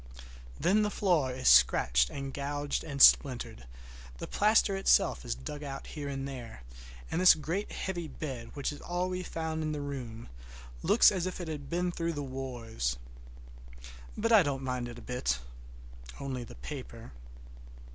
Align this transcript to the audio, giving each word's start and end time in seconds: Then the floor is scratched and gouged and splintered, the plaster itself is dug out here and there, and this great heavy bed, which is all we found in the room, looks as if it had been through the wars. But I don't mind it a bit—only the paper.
Then 0.59 0.81
the 0.81 0.89
floor 0.89 1.31
is 1.31 1.47
scratched 1.47 2.09
and 2.09 2.33
gouged 2.33 2.83
and 2.83 2.99
splintered, 3.03 3.67
the 4.17 4.25
plaster 4.25 4.75
itself 4.75 5.23
is 5.23 5.35
dug 5.35 5.61
out 5.61 5.85
here 5.85 6.09
and 6.09 6.27
there, 6.27 6.63
and 7.11 7.21
this 7.21 7.35
great 7.35 7.71
heavy 7.71 8.07
bed, 8.07 8.49
which 8.55 8.73
is 8.73 8.81
all 8.81 9.09
we 9.09 9.21
found 9.21 9.61
in 9.61 9.73
the 9.73 9.79
room, 9.81 10.27
looks 10.81 11.11
as 11.11 11.27
if 11.27 11.39
it 11.39 11.47
had 11.47 11.69
been 11.69 11.91
through 11.91 12.13
the 12.13 12.23
wars. 12.23 12.97
But 14.17 14.31
I 14.31 14.41
don't 14.41 14.63
mind 14.63 14.87
it 14.87 14.97
a 14.97 15.03
bit—only 15.03 16.45
the 16.45 16.55
paper. 16.55 17.11